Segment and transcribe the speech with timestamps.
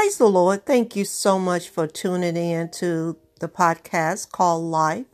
[0.00, 0.64] Praise the Lord.
[0.64, 5.06] Thank you so much for tuning in to the podcast called Life.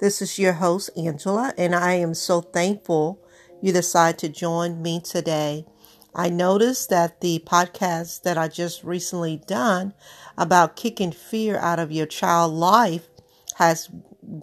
[0.00, 3.22] This is your host, Angela, and I am so thankful
[3.60, 5.66] you decided to join me today.
[6.14, 9.92] I noticed that the podcast that I just recently done
[10.38, 13.10] about kicking fear out of your child life
[13.56, 13.90] has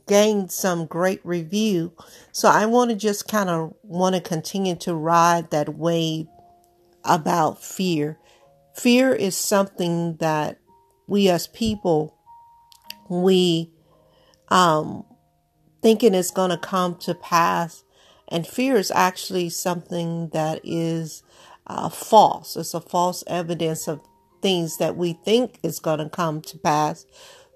[0.08, 1.94] gained some great review.
[2.32, 6.28] So I want to just kind of want to continue to ride that wave
[7.04, 8.20] about fear
[8.80, 10.58] Fear is something that
[11.06, 12.16] we as people,
[13.10, 13.74] we
[14.48, 15.04] um,
[15.82, 17.84] thinking it's going to come to pass.
[18.30, 21.24] And fear is actually something that is
[21.68, 22.56] uh, false.
[22.56, 24.00] It's a false evidence of
[24.42, 27.06] things that we think is going to come to pass.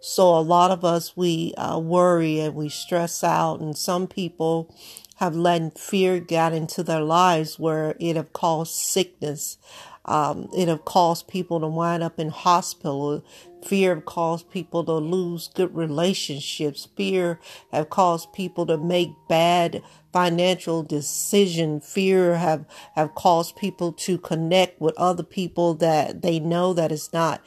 [0.02, 3.62] So a lot of us, we uh, worry and we stress out.
[3.62, 4.76] And some people
[5.18, 9.58] have let fear get into their lives where it have caused sickness.
[10.06, 13.24] Um, it have caused people to wind up in hospital.
[13.64, 16.90] Fear have caused people to lose good relationships.
[16.98, 17.40] Fear
[17.72, 21.90] have caused people to make bad financial decisions.
[21.90, 27.14] Fear have, have caused people to connect with other people that they know that is
[27.14, 27.42] not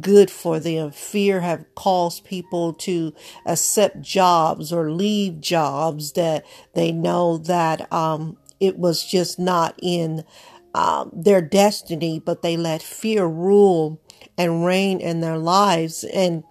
[0.00, 0.90] good for them.
[0.90, 3.14] Fear have caused people to
[3.46, 10.24] accept jobs or leave jobs that they know that, um, it was just not in
[10.74, 14.00] um, their destiny, but they let fear rule
[14.36, 16.04] and reign in their lives.
[16.04, 16.44] And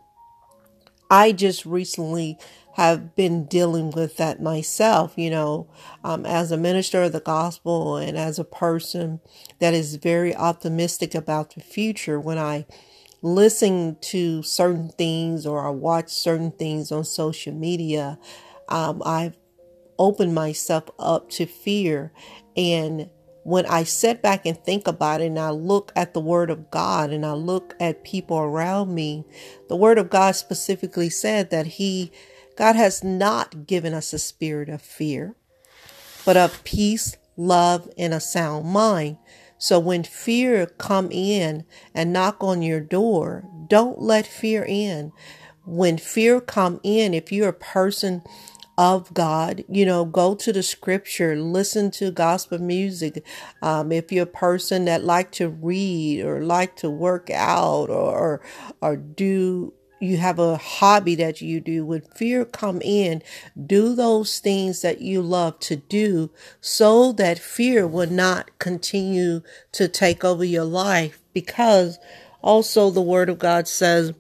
[1.12, 2.38] I just recently
[2.76, 5.70] have been dealing with that myself, you know,
[6.04, 9.20] um, as a minister of the gospel and as a person
[9.60, 12.20] that is very optimistic about the future.
[12.20, 12.66] When I
[13.22, 18.18] listen to certain things or I watch certain things on social media,
[18.70, 19.38] um, I've
[20.00, 22.12] opened myself up to fear
[22.58, 23.10] and
[23.44, 26.72] when I sit back and think about it and I look at the Word of
[26.72, 29.26] God and I look at people around me,
[29.68, 32.12] the Word of God specifically said that He,
[32.56, 35.36] God has not given us a spirit of fear,
[36.26, 39.18] but of peace, love, and a sound mind.
[39.58, 45.12] So when fear come in and knock on your door, don't let fear in.
[45.66, 48.24] When fear come in, if you're a person
[48.78, 49.64] of God.
[49.70, 53.24] You know, go to the scripture, listen to gospel music.
[53.62, 58.42] Um, if you're a person that like to read or like to work out or,
[58.82, 63.22] or, do you have a hobby that you do when fear come in
[63.66, 66.30] do those things that you love to do
[66.60, 69.42] so that fear will not continue
[69.72, 72.00] to take over your life because
[72.42, 74.14] also the word of god says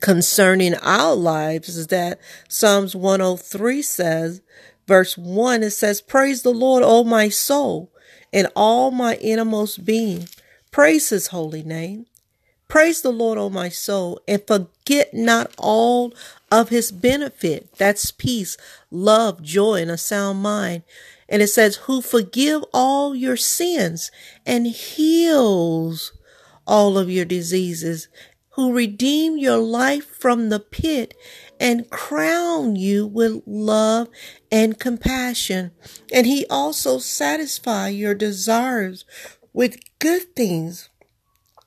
[0.00, 4.40] concerning our lives is that Psalms 103 says,
[4.86, 7.92] verse 1, it says, Praise the Lord, O my soul,
[8.32, 10.28] and all my innermost being.
[10.70, 12.06] Praise his holy name.
[12.68, 16.12] Praise the Lord, O my soul, and forget not all
[16.52, 17.72] of his benefit.
[17.78, 18.58] That's peace,
[18.90, 20.82] love, joy, and a sound mind.
[21.30, 24.10] And it says, Who forgive all your sins
[24.44, 26.12] and heals
[26.66, 28.08] all of your diseases
[28.58, 31.14] who redeem your life from the pit
[31.60, 34.08] and crown you with love
[34.50, 35.70] and compassion.
[36.12, 39.04] And he also satisfy your desires
[39.52, 40.90] with good things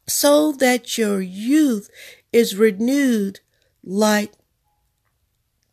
[0.06, 1.90] so that your youth
[2.34, 3.40] is renewed
[3.86, 4.34] like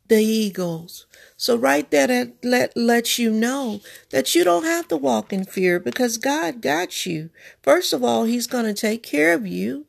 [0.07, 1.05] the eagles.
[1.35, 3.81] So right there that let lets you know
[4.11, 7.29] that you don't have to walk in fear because God got you.
[7.61, 9.85] First of all, he's going to take care of you.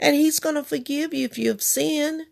[0.00, 2.22] And he's going to forgive you if you have sinned.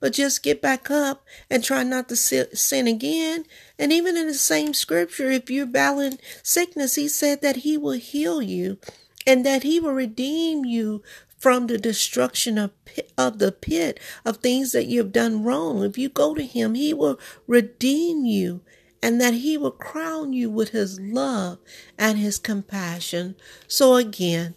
[0.00, 3.44] But just get back up and try not to sin again.
[3.78, 7.92] And even in the same scripture, if you're battling sickness, he said that he will
[7.92, 8.78] heal you
[9.26, 11.02] and that he will redeem you
[11.36, 12.70] from the destruction of,
[13.16, 15.84] of the pit of things that you have done wrong.
[15.84, 18.60] If you go to him, he will redeem you
[19.02, 21.58] and that he will crown you with his love
[21.96, 23.36] and his compassion.
[23.68, 24.54] So again,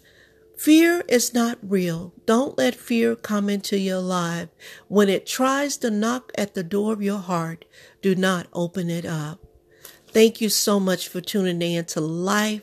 [0.62, 2.14] Fear is not real.
[2.24, 4.48] Don't let fear come into your life.
[4.86, 7.64] When it tries to knock at the door of your heart,
[8.00, 9.40] do not open it up.
[10.06, 12.62] Thank you so much for tuning in to life.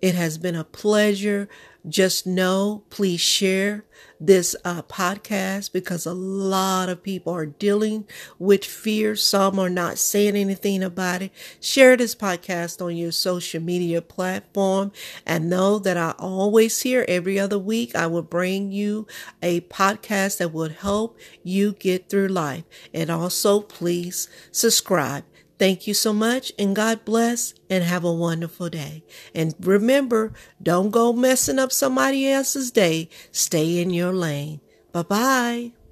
[0.00, 1.50] It has been a pleasure
[1.88, 3.84] just know, please share
[4.20, 8.06] this uh, podcast because a lot of people are dealing
[8.38, 9.16] with fear.
[9.16, 11.32] Some are not saying anything about it.
[11.60, 14.92] Share this podcast on your social media platform
[15.26, 17.94] and know that I always here every other week.
[17.94, 19.06] I will bring you
[19.42, 22.64] a podcast that will help you get through life.
[22.92, 25.24] And also please subscribe.
[25.58, 29.04] Thank you so much and God bless and have a wonderful day.
[29.34, 33.08] And remember, don't go messing up somebody else's day.
[33.30, 34.60] Stay in your lane.
[34.92, 35.83] Bye bye.